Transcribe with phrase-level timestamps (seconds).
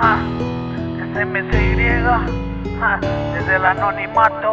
[0.00, 0.18] Ja,
[1.14, 2.02] SMCY,
[2.80, 3.00] ja,
[3.34, 4.50] desde el anonimato.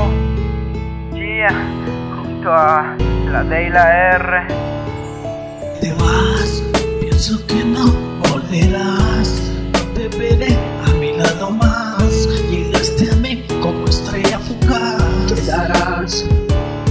[1.13, 1.53] Yeah,
[2.15, 2.95] junto a
[3.31, 4.47] la D y la R.
[5.81, 6.63] Te vas,
[7.01, 7.85] pienso que no
[8.29, 9.51] volverás.
[9.93, 12.27] Te veré a mi lado más.
[12.49, 15.33] Llegaste a mí como estrella fugaz.
[15.33, 16.25] Quedarás,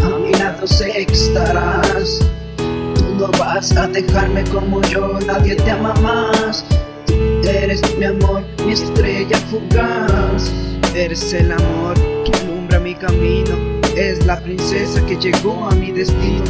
[0.04, 2.20] a mi lado que estarás.
[2.56, 6.64] Tú no vas a dejarme como yo, nadie te ama más.
[7.48, 10.52] Eres mi amor, mi estrella fugaz.
[10.94, 13.56] Eres el amor que alumbra mi camino.
[13.96, 16.44] Es la princesa que llegó a mi destino.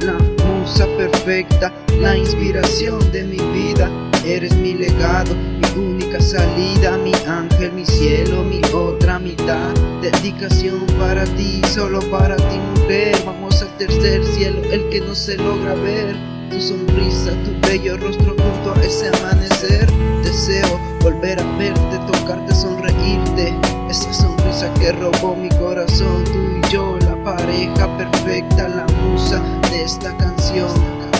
[0.00, 3.90] La musa perfecta, la inspiración de mi vida.
[4.26, 9.72] Eres mi legado, mi única salida, mi ángel, mi cielo, mi otra mitad.
[10.02, 13.16] Dedicación para ti, solo para ti, mujer.
[13.24, 16.37] Vamos al tercer cielo, el que no se logra ver.
[16.58, 19.88] Tu sonrisa, tu bello rostro junto a ese amanecer.
[20.24, 23.54] Deseo volver a verte, tocarte, sonreírte.
[23.88, 29.84] Esa sonrisa que robó mi corazón, tú y yo, la pareja perfecta, la musa de
[29.84, 30.68] esta canción.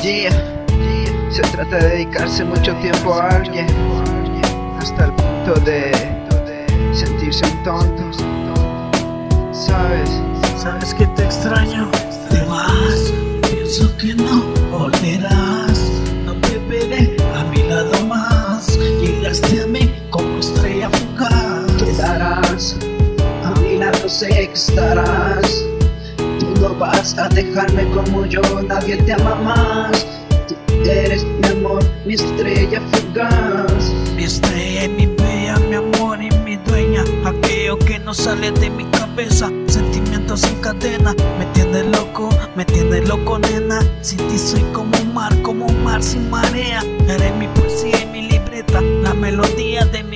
[0.03, 0.33] Yeah.
[1.30, 3.69] Se trata de dedicarse mucho tiempo a alguien,
[4.80, 5.92] hasta el punto de
[6.92, 8.02] sentirse un tonto.
[9.52, 10.11] ¿Sabes?
[10.56, 11.89] Sabes que te extraño.
[24.19, 25.64] Sé que estarás.
[26.41, 30.06] Tú no vas a dejarme como yo, nadie te ama más.
[30.48, 33.92] Tú eres mi amor, mi estrella fugaz.
[34.16, 37.05] Mi estrella y mi bella, mi amor y mi dueña.
[37.24, 39.50] Aquello que no sale de mi cabeza.
[39.69, 41.14] Sentimientos sin cadena.
[41.39, 43.80] Me tiene loco, me tiene loco, nena.
[44.00, 46.83] Sin ti soy como un mar, como un mar sin marea.
[47.08, 48.80] Eres mi poesía y mi libreta.
[48.80, 50.08] La melodía de mi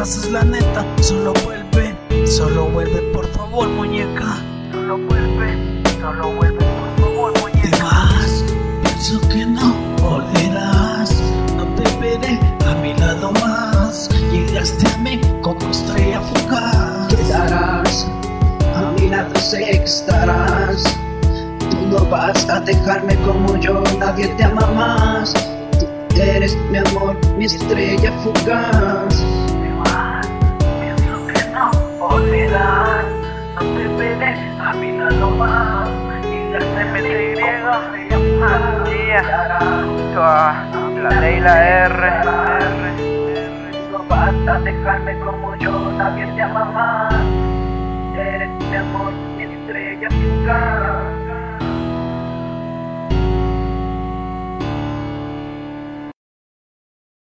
[0.00, 0.86] y me encantas es la neta.
[1.02, 1.94] Solo vuelve,
[2.26, 4.38] solo vuelve, por favor, muñeca.
[4.72, 7.84] Solo vuelve, solo vuelve, por favor, Te muñeca.
[7.84, 8.44] vas,
[8.82, 11.22] pienso que no volverás.
[11.56, 14.08] No te veré a mi lado más.
[14.32, 17.08] Llegaste a mí como estrella fugaz.
[17.08, 18.06] Quedarás,
[18.74, 20.82] a mi lado que estarás.
[21.70, 25.34] Tú no vas a dejarme como yo, nadie te ama más.
[25.78, 25.86] Tú
[26.22, 28.99] eres mi amor, mi estrella fugaz.
[39.60, 40.64] Junto a
[41.02, 42.10] la D y la R.
[43.92, 47.14] No vas a dejarme como yo, nadie te ama más.
[48.16, 50.99] Eres mi amor, mi estrella fugaz.